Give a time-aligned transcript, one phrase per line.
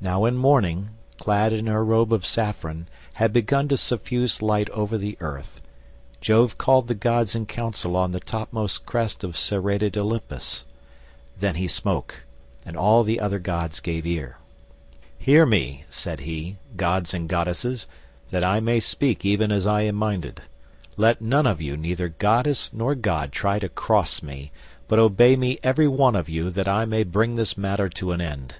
[0.00, 4.98] Now when Morning, clad in her robe of saffron, had begun to suffuse light over
[4.98, 5.60] the earth,
[6.20, 10.64] Jove called the gods in council on the topmost crest of serrated Olympus.
[11.38, 12.24] Then he spoke
[12.66, 14.38] and all the other gods gave ear.
[15.16, 17.86] "Hear me," said he, "gods and goddesses,
[18.30, 20.42] that I may speak even as I am minded.
[20.96, 24.50] Let none of you neither goddess nor god try to cross me,
[24.88, 28.20] but obey me every one of you that I may bring this matter to an
[28.20, 28.56] end.